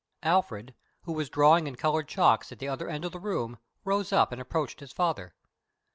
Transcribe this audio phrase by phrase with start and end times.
[0.23, 0.73] Alfred,
[1.03, 4.31] who was drawing in colored chalks at the other end of the room, rose up
[4.31, 5.35] and approached his father.